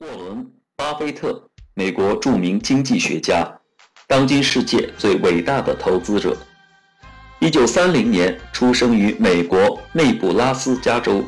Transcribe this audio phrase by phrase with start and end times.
[0.00, 0.38] 沃伦·
[0.76, 3.46] 巴菲特，美国著名经济学家，
[4.08, 6.34] 当今世界最伟大的投资者。
[7.38, 11.22] 一九三零年出生于美国内布拉斯加州。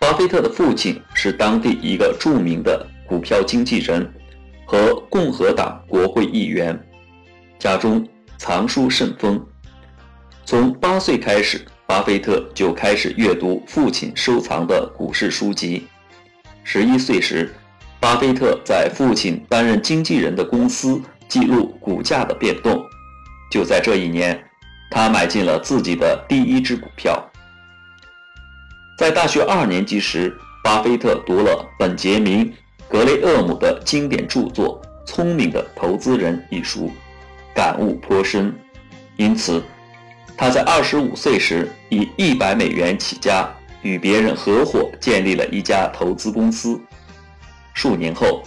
[0.00, 4.12] 巴菲特的父亲是当地一个著名的股票经纪人
[4.66, 6.76] 和共和党国会议员，
[7.60, 8.04] 家中
[8.38, 9.40] 藏书甚丰。
[10.44, 15.86] 从八岁开始，巴菲特就开始阅读父亲收藏的股市书籍。
[16.64, 17.52] 十一岁时，
[18.00, 22.82] 巴菲特在父亲担任经纪人的公司记录股价的变动。
[23.50, 24.42] 就在这一年，
[24.90, 27.22] 他买进了自己的第一只股票。
[28.96, 32.46] 在大学二年级时，巴菲特读了本杰明·
[32.88, 36.90] 格雷厄姆的经典著作《聪明的投资人》一书，
[37.54, 38.54] 感悟颇深。
[39.16, 39.62] 因此，
[40.36, 43.52] 他在二十五岁时以一百美元起家。
[43.82, 46.80] 与别人合伙建立了一家投资公司。
[47.74, 48.42] 数年后，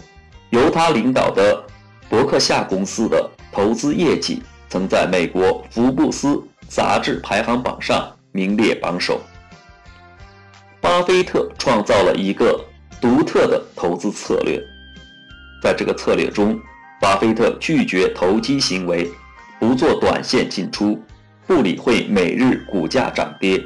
[0.50, 1.64] 由他领导的
[2.10, 9.20] 伯克夏公司的投资业绩曾在美国福布斯杂志排行榜上名列榜首。
[10.80, 12.64] 巴菲特创造了一个
[13.02, 14.62] 独特的投资策略，
[15.62, 16.60] 在这个策略中，
[17.02, 19.10] 巴菲特拒绝投机行为，
[19.60, 21.02] 不做短线进出，
[21.48, 23.60] 不理会每日股价涨跌。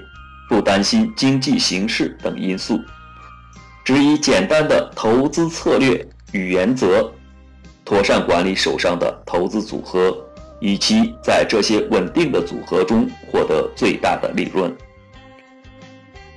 [0.50, 2.82] 不担心经济形势等因素，
[3.86, 7.14] 只以简单的投资策略与原则，
[7.86, 10.18] 妥善管理手上的投资组合，
[10.60, 14.76] 以期在这些稳定的组合中获得最大的利润。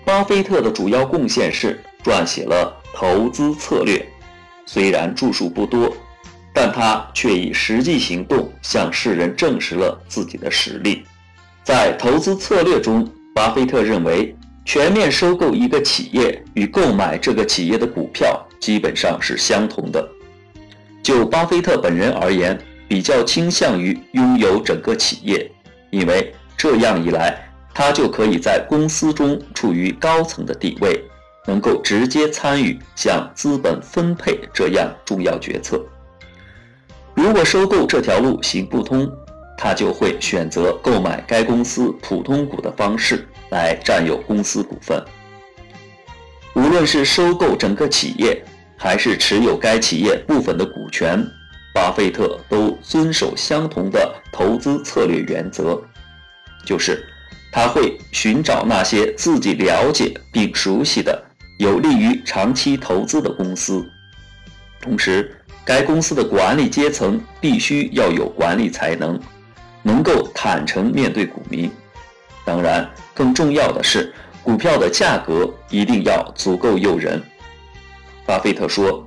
[0.04, 4.06] 巴菲特的主要贡献是撰写了投资策略，
[4.66, 5.90] 虽然著述不多，
[6.52, 11.02] 但他却以实际行动向世人证实了自己的实力。
[11.64, 13.10] 在投资策略中。
[13.34, 20.06] 巴菲特认为，全面收购一个企业与购买这个企业的股票基本上是相同的。
[21.02, 25.50] 就巴菲特本人而言，比较倾向于拥有整个企业，
[25.90, 27.42] 因为这样一来，
[27.74, 31.02] 他就可以在公司中处于高层的地位，
[31.46, 35.82] 能够直接参与像资本分配这样重要决策。
[37.14, 39.10] 如果收购这条路行不通，
[39.56, 45.02] 他就会选择购买该公司普通股的方式来占有公司股份。
[46.54, 48.42] 无论是收购整个企业，
[48.76, 51.24] 还是持有该企业部分的股权，
[51.72, 55.82] 巴菲特都遵守相同的投资策略原则，
[56.66, 57.02] 就是
[57.50, 61.22] 他会寻找那些自己了解并熟悉的、
[61.58, 63.82] 有利于长期投资的公司。
[64.80, 65.34] 同时，
[65.64, 69.18] 该公司的管理阶层必须要有管理才能。
[69.82, 71.70] 能够坦诚面对股民，
[72.44, 77.22] 当然，更重要的是，股票的价格一定要足够诱人。
[78.24, 79.06] 巴菲特说，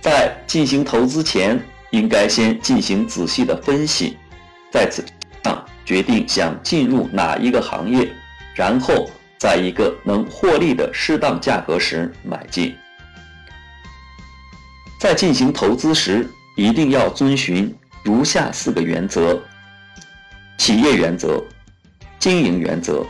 [0.00, 1.60] 在进行投资前，
[1.90, 4.16] 应该先进行仔细的分析，
[4.70, 5.04] 在此
[5.42, 8.08] 上决定想进入哪一个行业，
[8.54, 12.74] 然后在一个能获利的适当价格时买进。
[15.00, 17.74] 在进行投资时，一定要遵循。
[18.04, 19.40] 如下四个原则：
[20.58, 21.42] 企业原则、
[22.18, 23.06] 经营原则、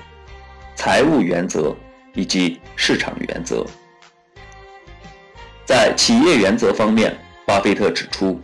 [0.77, 1.75] 财务原则
[2.15, 3.67] 以及市场原则。
[5.67, 8.41] 在企业原则方面，巴菲特指出，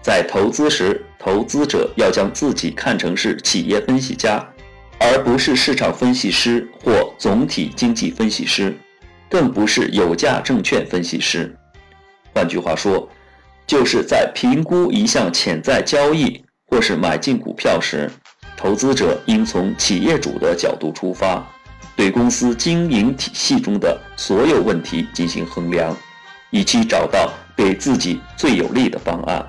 [0.00, 4.46] 在投资时，投资者要将自己看成是企业分析家，
[5.00, 8.76] 而不是市场分析师或总体经济分析师，
[9.28, 11.52] 更不是有价证券分析师。
[12.34, 13.08] 换句话说。
[13.64, 18.10] 就是在评估一项潜在交易或是买进股票时，
[18.56, 21.44] 投资者应从企业主的角度出发，
[21.96, 25.96] 对公司经营体系中的所有问题进行衡量，
[26.50, 29.44] 以期找到对自己最有利的方案。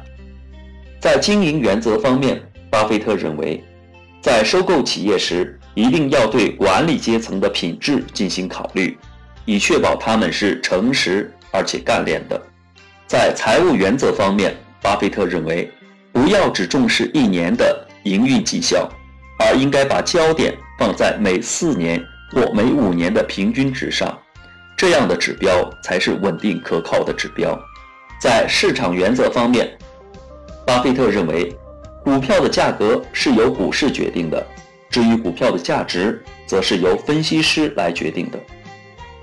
[1.00, 3.64] 在经营原则方面，巴菲特认为，
[4.22, 8.98] 在收购企业时，一定要对管理阶层的品质进行考虑，
[9.46, 12.42] 以确保他们是诚实而且干练的。
[13.06, 15.70] 在财务原则方面，巴菲特认为，
[16.12, 18.90] 不要只重视一年的营运绩效，
[19.40, 24.18] 而应该把焦点放在每四年或每五年的平均值上，
[24.78, 27.60] 这样的指标才是稳定可靠的指标。
[28.20, 29.78] 在市场原则方面，
[30.66, 31.56] 巴菲特认为，
[32.04, 34.46] 股票的价格是由股市决定的，
[34.90, 38.40] 至于股票的价值，则是由分析师来决定的。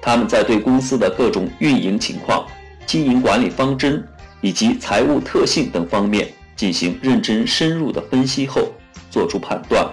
[0.03, 2.47] 他们在对公司的各种运营情况。
[2.87, 4.05] 经营管理方针
[4.41, 6.27] 以及财务特性等方面
[6.61, 8.71] 进行认真深入的分析后，
[9.11, 9.91] 做出判断，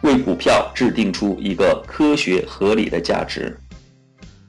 [0.00, 3.54] 为股票制定出一个科学合理的价值。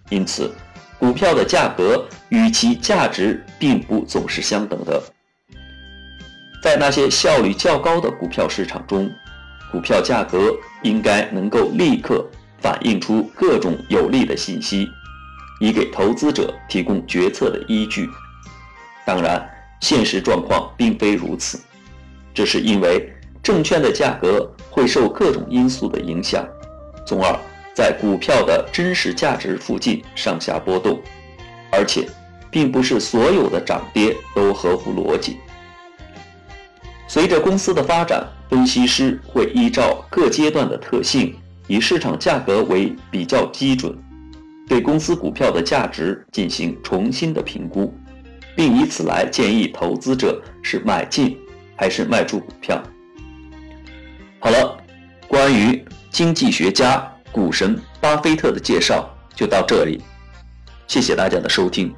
[0.10, 0.56] 因此，
[0.98, 5.04] 股票的价格与其价值并不总是相等的。
[6.64, 9.12] 在那些效率较高的股票市场中，
[9.70, 12.26] 股票价格应该能够立刻
[12.62, 14.88] 反映出各种有利的信息，
[15.60, 18.10] 以给投资者提供决策的依据。
[19.06, 19.46] 当然，
[19.82, 21.60] 现实状况并非如此，
[22.34, 23.12] 这是因为
[23.42, 26.48] 证券的价格会受各种因素的影响，
[27.06, 27.40] 从而。
[27.72, 31.00] 在股票的真实价值附近上下波动，
[31.72, 32.06] 而且
[32.52, 35.38] 并不是所有的涨跌都合乎逻辑。
[37.08, 41.34] 随着公司的发展，分析师会依照各阶段的特性，
[41.68, 43.98] 以市场价格为比较基准，
[44.68, 47.94] 对公司股票的价值进行重新的评估，
[48.60, 51.40] 并以此来建议投资者是买进
[51.78, 52.84] 还是卖出股票。
[54.38, 54.78] 好了，
[55.30, 57.10] 关于经济学家。
[57.32, 60.02] 股神巴菲特的介绍就到这里，
[60.88, 61.94] 谢谢大家的收听。